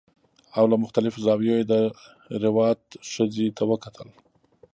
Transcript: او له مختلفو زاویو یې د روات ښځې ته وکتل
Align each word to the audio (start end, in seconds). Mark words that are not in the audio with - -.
او 0.57 0.63
له 0.71 0.75
مختلفو 0.83 1.23
زاویو 1.25 1.53
یې 1.59 1.63
د 1.73 1.73
روات 2.43 2.81
ښځې 3.11 3.47
ته 3.57 3.63
وکتل 3.71 4.09